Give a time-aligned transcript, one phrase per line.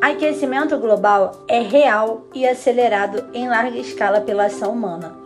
[0.00, 5.16] Aquecimento global é real e acelerado em larga escala pela ação humana.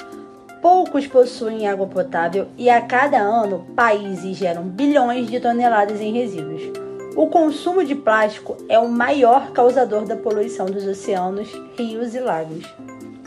[0.62, 6.62] Poucos possuem água potável e a cada ano países geram bilhões de toneladas em resíduos.
[7.16, 12.64] O consumo de plástico é o maior causador da poluição dos oceanos, rios e lagos.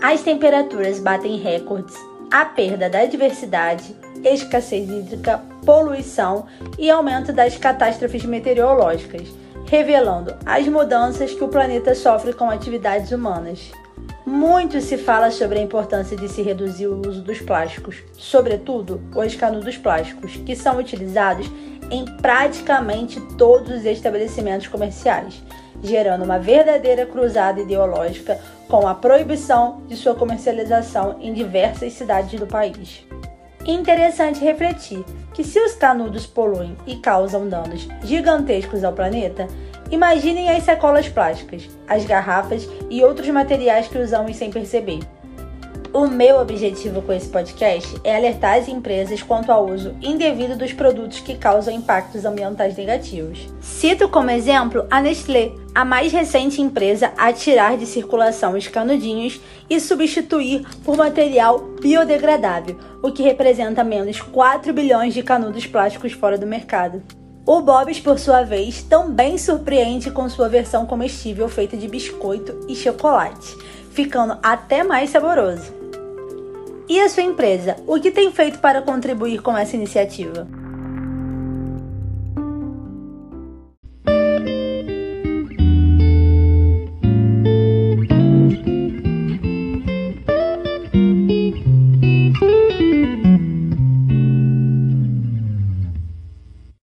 [0.02, 1.96] As temperaturas batem recordes,
[2.32, 6.46] a perda da diversidade, escassez hídrica, poluição
[6.80, 9.44] e aumento das catástrofes meteorológicas
[9.74, 13.72] revelando as mudanças que o planeta sofre com atividades humanas.
[14.24, 19.34] Muito se fala sobre a importância de se reduzir o uso dos plásticos, sobretudo os
[19.34, 21.50] canudos plásticos, que são utilizados
[21.90, 25.42] em praticamente todos os estabelecimentos comerciais,
[25.82, 32.46] gerando uma verdadeira cruzada ideológica com a proibição de sua comercialização em diversas cidades do
[32.46, 33.04] país.
[33.66, 39.48] Interessante refletir que se os canudos poluem e causam danos gigantescos ao planeta,
[39.90, 45.00] imaginem as sacolas plásticas, as garrafas e outros materiais que usamos sem perceber.
[45.94, 50.74] O meu objetivo com esse podcast é alertar as empresas quanto ao uso indevido dos
[50.74, 53.48] produtos que causam impactos ambientais negativos.
[53.62, 59.42] Cito como exemplo a Nestlé, a mais recente empresa a tirar de circulação os canudinhos
[59.70, 66.38] e substituir por material biodegradável, o que representa menos 4 bilhões de canudos plásticos fora
[66.38, 67.02] do mercado.
[67.46, 72.76] O Bob's, por sua vez, também surpreende com sua versão comestível feita de biscoito e
[72.76, 73.58] chocolate,
[73.92, 75.74] ficando até mais saboroso.
[76.88, 80.48] E a sua empresa, o que tem feito para contribuir com essa iniciativa?